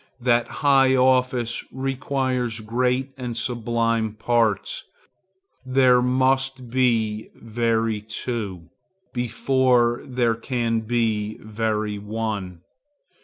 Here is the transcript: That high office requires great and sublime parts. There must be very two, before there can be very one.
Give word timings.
That 0.19 0.47
high 0.65 0.95
office 0.95 1.63
requires 1.71 2.59
great 2.59 3.11
and 3.19 3.37
sublime 3.37 4.13
parts. 4.15 4.83
There 5.63 6.01
must 6.01 6.71
be 6.71 7.29
very 7.35 8.01
two, 8.01 8.71
before 9.13 10.01
there 10.03 10.33
can 10.33 10.79
be 10.79 11.37
very 11.37 11.99
one. 11.99 12.61